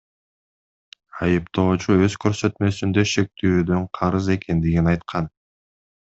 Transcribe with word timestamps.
Айыптоочу 1.25 1.97
өз 2.07 2.15
көрсөтмөсүндө 2.23 3.03
шектүүдөн 3.11 3.83
карыз 3.99 4.31
экендигин 4.37 4.89
айткан. 4.93 5.29